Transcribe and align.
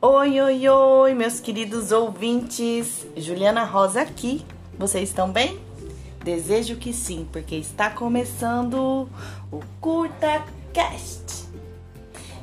Oi, 0.00 0.40
oi, 0.40 0.68
oi, 0.68 1.12
meus 1.12 1.40
queridos 1.40 1.90
ouvintes. 1.90 3.04
Juliana 3.16 3.64
Rosa 3.64 4.02
aqui. 4.02 4.46
Vocês 4.78 5.08
estão 5.08 5.28
bem? 5.28 5.60
Desejo 6.22 6.76
que 6.76 6.92
sim, 6.92 7.26
porque 7.32 7.56
está 7.56 7.90
começando 7.90 9.08
o 9.50 9.60
Curta 9.80 10.44
Cast. 10.72 11.48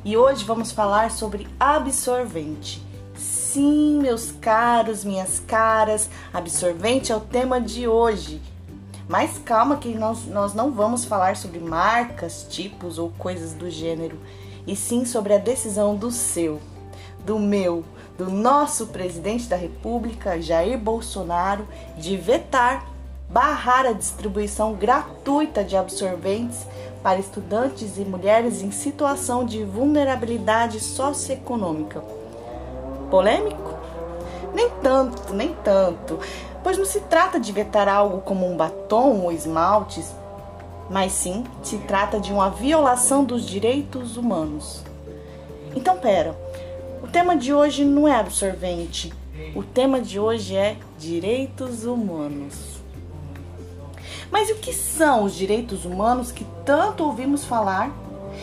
E 0.04 0.18
hoje 0.18 0.44
vamos 0.44 0.70
falar 0.70 1.10
sobre 1.10 1.48
absorvente. 1.58 2.82
Sim, 3.16 4.00
meus 4.02 4.32
caros, 4.32 5.02
minhas 5.02 5.40
caras, 5.40 6.10
absorvente 6.34 7.10
é 7.10 7.16
o 7.16 7.20
tema 7.20 7.58
de 7.58 7.88
hoje. 7.88 8.38
Mas 9.08 9.38
calma 9.38 9.78
que 9.78 9.94
nós, 9.94 10.26
nós 10.26 10.52
não 10.52 10.72
vamos 10.72 11.06
falar 11.06 11.38
sobre 11.38 11.58
marcas, 11.58 12.46
tipos 12.50 12.98
ou 12.98 13.08
coisas 13.12 13.54
do 13.54 13.70
gênero, 13.70 14.18
e 14.66 14.76
sim 14.76 15.06
sobre 15.06 15.32
a 15.32 15.38
decisão 15.38 15.96
do 15.96 16.10
seu 16.10 16.60
do 17.26 17.40
meu, 17.40 17.84
do 18.16 18.30
nosso 18.30 18.86
presidente 18.86 19.48
da 19.48 19.56
República, 19.56 20.40
Jair 20.40 20.78
Bolsonaro, 20.78 21.66
de 21.98 22.16
vetar, 22.16 22.86
barrar 23.28 23.84
a 23.84 23.92
distribuição 23.92 24.74
gratuita 24.74 25.64
de 25.64 25.76
absorventes 25.76 26.64
para 27.02 27.18
estudantes 27.18 27.98
e 27.98 28.02
mulheres 28.02 28.62
em 28.62 28.70
situação 28.70 29.44
de 29.44 29.64
vulnerabilidade 29.64 30.78
socioeconômica. 30.78 32.00
Polêmico? 33.10 33.74
Nem 34.54 34.70
tanto, 34.82 35.34
nem 35.34 35.52
tanto, 35.64 36.18
pois 36.62 36.78
não 36.78 36.84
se 36.84 37.00
trata 37.00 37.38
de 37.38 37.52
vetar 37.52 37.88
algo 37.88 38.20
como 38.20 38.50
um 38.50 38.56
batom 38.56 39.20
ou 39.22 39.32
esmaltes, 39.32 40.14
mas 40.88 41.12
sim 41.12 41.44
se 41.62 41.78
trata 41.78 42.20
de 42.20 42.32
uma 42.32 42.48
violação 42.48 43.24
dos 43.24 43.44
direitos 43.44 44.16
humanos. 44.16 44.82
Então, 45.74 45.98
pera, 45.98 46.34
o 47.02 47.06
tema 47.06 47.36
de 47.36 47.52
hoje 47.52 47.84
não 47.84 48.06
é 48.06 48.14
absorvente. 48.14 49.12
O 49.54 49.62
tema 49.62 50.00
de 50.00 50.18
hoje 50.18 50.56
é 50.56 50.76
direitos 50.98 51.84
humanos. 51.84 52.76
Mas 54.30 54.50
o 54.50 54.56
que 54.56 54.72
são 54.72 55.24
os 55.24 55.34
direitos 55.34 55.84
humanos 55.84 56.32
que 56.32 56.46
tanto 56.64 57.04
ouvimos 57.04 57.44
falar? 57.44 57.90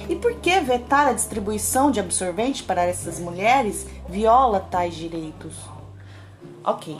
E 0.10 0.16
por 0.16 0.34
que 0.36 0.60
vetar 0.60 1.08
a 1.08 1.14
distribuição 1.14 1.92
de 1.92 2.00
absorvente 2.00 2.64
para 2.64 2.84
essas 2.84 3.20
mulheres 3.20 3.86
viola 4.10 4.60
tais 4.60 4.96
direitos? 4.96 5.54
Ok, 6.64 6.98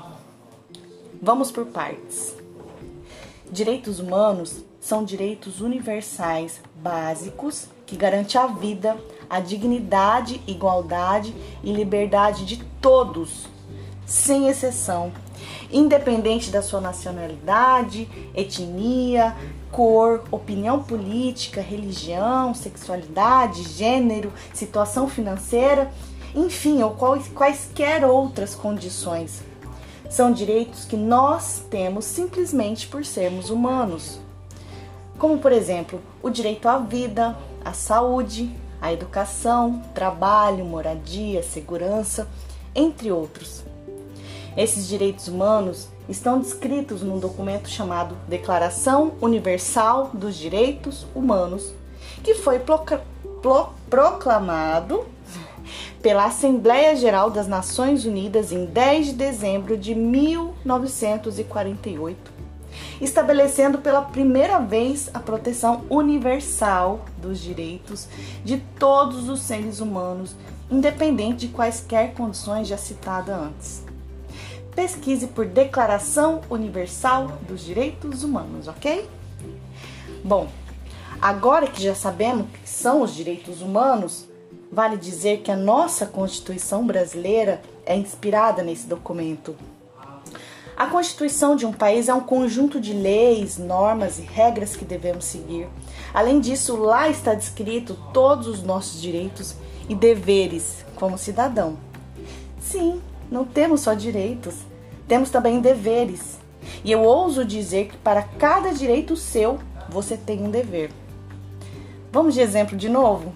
vamos 1.22 1.52
por 1.52 1.66
partes. 1.66 2.36
Direitos 3.52 4.00
humanos 4.00 4.64
são 4.80 5.04
direitos 5.04 5.62
universais 5.62 6.60
básicos 6.76 7.68
que 7.86 7.96
garantem 7.96 8.40
a 8.40 8.48
vida, 8.48 8.98
a 9.30 9.40
dignidade, 9.40 10.42
igualdade 10.48 11.34
e 11.64 11.72
liberdade 11.72 12.46
de 12.46 12.58
todos, 12.82 13.48
sem 14.06 14.48
exceção, 14.48 15.12
independente 15.72 16.50
da 16.52 16.62
sua 16.62 16.80
nacionalidade, 16.80 18.08
etnia, 18.36 19.36
cor, 19.72 20.24
opinião 20.32 20.84
política, 20.84 21.62
religião, 21.62 22.54
sexualidade, 22.54 23.64
gênero, 23.64 24.32
situação 24.54 25.08
financeira, 25.08 25.92
enfim, 26.36 26.82
ou 26.84 26.96
quaisquer 27.34 28.06
outras 28.06 28.56
condições. 28.56 29.42
São 30.10 30.32
direitos 30.32 30.86
que 30.86 30.96
nós 30.96 31.66
temos 31.72 32.06
simplesmente 32.06 32.88
por 32.88 33.04
sermos 33.04 33.50
humanos. 33.50 34.20
Como, 35.18 35.40
por 35.40 35.52
exemplo, 35.52 36.00
o 36.22 36.30
direito 36.30 36.68
à 36.68 36.78
vida, 36.78 37.36
à 37.64 37.74
saúde, 37.74 38.52
a 38.82 38.92
educação, 38.92 39.82
trabalho, 39.94 40.66
moradia, 40.66 41.42
segurança, 41.42 42.28
entre 42.76 43.12
outros. 43.12 43.64
Esses 44.56 44.88
direitos 44.88 45.28
humanos 45.28 45.88
estão 46.08 46.40
descritos 46.40 47.02
num 47.02 47.18
documento 47.18 47.68
chamado 47.70 48.16
Declaração 48.28 49.14
Universal 49.22 50.12
dos 50.14 50.36
Direitos 50.36 51.08
Humanos, 51.16 51.74
que 52.24 52.36
foi 52.36 52.62
proclamado 53.90 55.06
pela 56.02 56.26
Assembleia 56.26 56.96
Geral 56.96 57.32
das 57.32 57.48
Nações 57.48 58.06
Unidas 58.06 58.52
em 58.52 58.66
10 58.66 59.08
de 59.08 59.14
dezembro 59.14 59.76
de 59.78 59.96
1948 59.96 62.43
estabelecendo 63.02 63.78
pela 63.80 64.02
primeira 64.02 64.60
vez 64.60 65.10
a 65.14 65.20
proteção 65.20 65.84
universal 65.90 67.06
dos 67.18 67.40
direitos 67.40 68.08
de 68.44 68.58
todos 68.80 69.30
os 69.30 69.42
seres 69.42 69.80
humanos, 69.80 70.36
independente 70.70 71.48
de 71.48 71.54
quaisquer 71.54 72.14
condições 72.14 72.68
já 72.68 72.78
citadas 72.78 73.36
antes. 73.36 73.84
Pesquise 74.76 75.28
por 75.28 75.46
Declaração 75.46 76.42
Universal 76.50 77.38
dos 77.48 77.64
Direitos 77.64 78.24
Humanos, 78.24 78.68
ok? 78.68 79.08
Bom, 80.24 80.48
agora 81.22 81.68
que 81.68 81.84
já 81.84 81.94
sabemos 81.94 82.48
que 82.52 82.68
são 82.68 83.02
os 83.02 83.14
direitos 83.14 83.62
humanos, 83.62 84.28
vale 84.72 84.98
dizer 84.98 85.42
que 85.42 85.52
a 85.52 85.56
nossa 85.56 86.08
Constituição 86.08 86.88
brasileira 86.88 87.62
é 87.86 87.96
inspirada 87.96 88.64
nesse 88.64 88.88
documento. 88.88 89.56
A 90.76 90.88
Constituição 90.88 91.56
de 91.56 91.66
um 91.66 91.72
país 91.72 92.10
é 92.10 92.14
um 92.14 92.20
conjunto 92.20 92.82
de 92.82 92.94
leis, 92.94 93.60
normas 93.60 94.18
e 94.18 94.24
regras 94.24 94.76
que 94.76 94.84
devemos 94.84 95.26
seguir. 95.26 95.68
Além 96.12 96.40
disso, 96.40 96.76
lá 96.76 97.08
está 97.08 97.36
descrito 97.36 97.98
todos 98.12 98.48
os 98.48 98.64
nossos 98.64 99.00
direitos 99.00 99.56
e 99.88 99.94
deveres 99.94 100.84
como 100.96 101.18
cidadão. 101.18 101.78
Sim, 102.60 103.00
não 103.30 103.46
temos 103.46 103.82
só 103.82 103.94
direitos, 103.94 104.56
temos 105.08 105.30
também 105.30 105.60
deveres. 105.60 106.40
E 106.84 106.92
eu 106.92 107.02
ouso 107.02 107.46
dizer 107.46 107.90
que 107.90 107.98
para 107.98 108.24
cada 108.24 108.74
direito 108.74 109.16
seu, 109.16 109.60
você 109.90 110.18
tem 110.18 110.44
um 110.44 110.50
dever. 110.50 110.90
Vamos 112.12 112.34
de 112.34 112.42
exemplo 112.42 112.76
de 112.76 112.90
novo? 112.90 113.34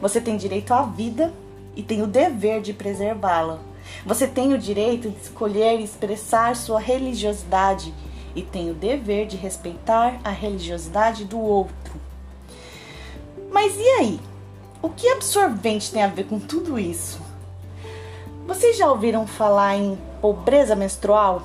Você 0.00 0.20
tem 0.20 0.36
direito 0.36 0.72
à 0.72 0.82
vida 0.82 1.32
e 1.74 1.82
tem 1.82 2.02
o 2.02 2.06
dever 2.06 2.60
de 2.60 2.74
preservá-la. 2.74 3.60
Você 4.04 4.26
tem 4.26 4.52
o 4.52 4.58
direito 4.58 5.10
de 5.10 5.20
escolher 5.20 5.80
e 5.80 5.84
expressar 5.84 6.54
sua 6.56 6.78
religiosidade 6.78 7.92
e 8.34 8.42
tem 8.42 8.70
o 8.70 8.74
dever 8.74 9.26
de 9.26 9.36
respeitar 9.36 10.20
a 10.24 10.30
religiosidade 10.30 11.24
do 11.24 11.40
outro. 11.40 11.94
Mas 13.50 13.76
e 13.76 13.88
aí? 14.00 14.20
O 14.82 14.88
que 14.88 15.08
absorvente 15.08 15.90
tem 15.90 16.02
a 16.02 16.08
ver 16.08 16.24
com 16.24 16.38
tudo 16.38 16.78
isso? 16.78 17.20
Vocês 18.46 18.76
já 18.76 18.90
ouviram 18.90 19.26
falar 19.26 19.76
em 19.76 19.98
pobreza 20.20 20.76
menstrual? 20.76 21.42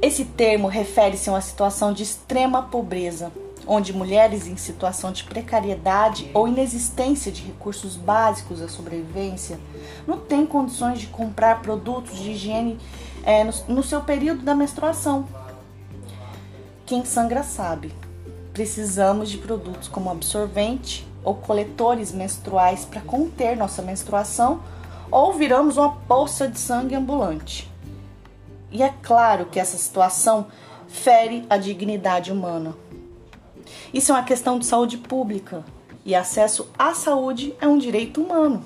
Esse 0.00 0.24
termo 0.24 0.68
refere-se 0.68 1.28
a 1.28 1.32
uma 1.32 1.40
situação 1.40 1.92
de 1.92 2.02
extrema 2.02 2.62
pobreza 2.62 3.32
onde 3.66 3.92
mulheres 3.92 4.46
em 4.46 4.56
situação 4.56 5.10
de 5.10 5.24
precariedade 5.24 6.30
ou 6.32 6.46
inexistência 6.46 7.32
de 7.32 7.42
recursos 7.42 7.96
básicos 7.96 8.62
à 8.62 8.68
sobrevivência 8.68 9.58
não 10.06 10.18
têm 10.18 10.46
condições 10.46 11.00
de 11.00 11.08
comprar 11.08 11.62
produtos 11.62 12.18
de 12.18 12.30
higiene 12.30 12.78
é, 13.24 13.42
no, 13.42 13.52
no 13.68 13.82
seu 13.82 14.00
período 14.00 14.42
da 14.42 14.54
menstruação. 14.54 15.26
Quem 16.84 17.04
sangra 17.04 17.42
sabe. 17.42 17.92
Precisamos 18.52 19.28
de 19.28 19.38
produtos 19.38 19.88
como 19.88 20.10
absorvente 20.10 21.06
ou 21.24 21.34
coletores 21.34 22.12
menstruais 22.12 22.84
para 22.84 23.00
conter 23.00 23.56
nossa 23.56 23.82
menstruação 23.82 24.60
ou 25.10 25.32
viramos 25.32 25.76
uma 25.76 25.92
poça 25.92 26.48
de 26.48 26.58
sangue 26.58 26.94
ambulante. 26.94 27.70
E 28.70 28.82
é 28.82 28.92
claro 29.02 29.46
que 29.46 29.58
essa 29.58 29.76
situação 29.76 30.46
fere 30.88 31.44
a 31.50 31.56
dignidade 31.56 32.32
humana. 32.32 32.74
Isso 33.96 34.12
é 34.12 34.14
uma 34.14 34.24
questão 34.24 34.58
de 34.58 34.66
saúde 34.66 34.98
pública 34.98 35.64
e 36.04 36.14
acesso 36.14 36.68
à 36.78 36.92
saúde 36.92 37.54
é 37.58 37.66
um 37.66 37.78
direito 37.78 38.20
humano. 38.20 38.62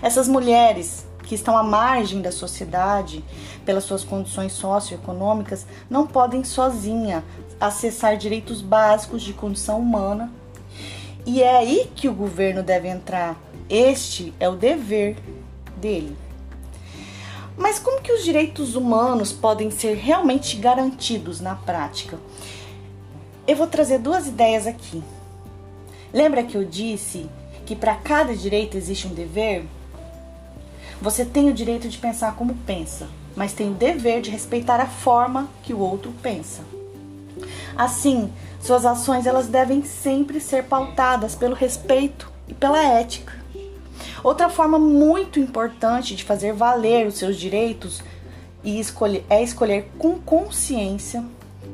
Essas 0.00 0.26
mulheres 0.26 1.04
que 1.24 1.34
estão 1.34 1.54
à 1.54 1.62
margem 1.62 2.22
da 2.22 2.32
sociedade 2.32 3.22
pelas 3.66 3.84
suas 3.84 4.04
condições 4.04 4.54
socioeconômicas 4.54 5.66
não 5.90 6.06
podem 6.06 6.44
sozinha 6.44 7.22
acessar 7.60 8.16
direitos 8.16 8.62
básicos 8.62 9.20
de 9.20 9.34
condição 9.34 9.78
humana. 9.78 10.32
E 11.26 11.42
é 11.42 11.54
aí 11.54 11.90
que 11.94 12.08
o 12.08 12.14
governo 12.14 12.62
deve 12.62 12.88
entrar. 12.88 13.36
Este 13.68 14.32
é 14.40 14.48
o 14.48 14.56
dever 14.56 15.18
dele. 15.76 16.16
Mas 17.54 17.78
como 17.78 18.00
que 18.00 18.12
os 18.12 18.24
direitos 18.24 18.76
humanos 18.76 19.30
podem 19.30 19.70
ser 19.70 19.94
realmente 19.94 20.56
garantidos 20.56 21.38
na 21.38 21.54
prática? 21.54 22.18
Eu 23.46 23.54
vou 23.54 23.68
trazer 23.68 24.00
duas 24.00 24.26
ideias 24.26 24.66
aqui. 24.66 25.00
Lembra 26.12 26.42
que 26.42 26.56
eu 26.56 26.64
disse 26.64 27.30
que 27.64 27.76
para 27.76 27.94
cada 27.94 28.34
direito 28.34 28.76
existe 28.76 29.06
um 29.06 29.14
dever? 29.14 29.64
Você 31.00 31.24
tem 31.24 31.48
o 31.48 31.54
direito 31.54 31.88
de 31.88 31.96
pensar 31.96 32.34
como 32.34 32.56
pensa, 32.66 33.08
mas 33.36 33.52
tem 33.52 33.70
o 33.70 33.74
dever 33.74 34.20
de 34.20 34.30
respeitar 34.30 34.80
a 34.80 34.86
forma 34.86 35.48
que 35.62 35.72
o 35.72 35.78
outro 35.78 36.12
pensa. 36.20 36.62
Assim, 37.76 38.32
suas 38.60 38.84
ações 38.84 39.26
elas 39.26 39.46
devem 39.46 39.84
sempre 39.84 40.40
ser 40.40 40.64
pautadas 40.64 41.36
pelo 41.36 41.54
respeito 41.54 42.28
e 42.48 42.54
pela 42.54 42.82
ética. 42.82 43.32
Outra 44.24 44.48
forma 44.48 44.76
muito 44.76 45.38
importante 45.38 46.16
de 46.16 46.24
fazer 46.24 46.52
valer 46.52 47.06
os 47.06 47.14
seus 47.14 47.36
direitos 47.36 48.02
e 48.64 48.80
escolher, 48.80 49.24
é 49.30 49.40
escolher 49.40 49.88
com 49.98 50.18
consciência 50.18 51.22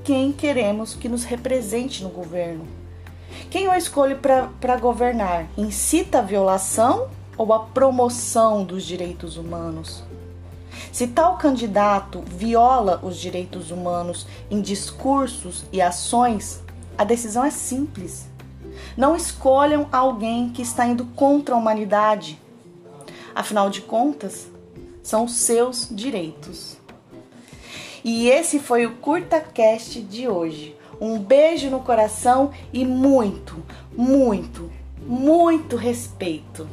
quem 0.04 0.32
queremos 0.32 0.94
que 0.94 1.08
nos 1.08 1.24
represente 1.24 2.02
no 2.02 2.10
governo. 2.10 2.66
Quem 3.50 3.64
eu 3.64 3.74
escolho 3.74 4.18
para 4.18 4.76
governar 4.76 5.46
incita 5.56 6.18
a 6.18 6.22
violação 6.22 7.08
ou 7.36 7.52
a 7.52 7.60
promoção 7.60 8.64
dos 8.64 8.84
direitos 8.84 9.36
humanos? 9.36 10.02
Se 10.90 11.06
tal 11.06 11.36
candidato 11.36 12.22
viola 12.26 13.00
os 13.02 13.16
direitos 13.16 13.70
humanos 13.70 14.26
em 14.50 14.60
discursos 14.60 15.64
e 15.72 15.80
ações, 15.80 16.62
a 16.98 17.04
decisão 17.04 17.44
é 17.44 17.50
simples. 17.50 18.26
Não 18.96 19.16
escolham 19.16 19.88
alguém 19.92 20.50
que 20.50 20.62
está 20.62 20.86
indo 20.86 21.04
contra 21.06 21.54
a 21.54 21.58
humanidade. 21.58 22.40
Afinal 23.34 23.70
de 23.70 23.80
contas, 23.80 24.48
são 25.02 25.24
os 25.24 25.32
seus 25.32 25.88
direitos. 25.90 26.76
E 28.04 28.28
esse 28.28 28.58
foi 28.58 28.86
o 28.86 28.96
CurtaCast 28.96 30.00
de 30.02 30.28
hoje. 30.28 30.76
Um 31.00 31.18
beijo 31.18 31.70
no 31.70 31.80
coração 31.80 32.50
e 32.72 32.84
muito, 32.84 33.62
muito, 33.96 34.70
muito 35.06 35.76
respeito. 35.76 36.68